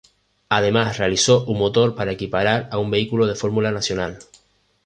Además, 0.49 0.97
realizó 0.97 1.45
un 1.45 1.59
motor 1.59 1.93
para 1.93 2.11
equipar 2.11 2.47
a 2.71 2.75
un 2.79 2.89
vehículo 2.89 3.27
de 3.27 3.35
fórmula 3.35 3.69
nacional. 3.71 4.17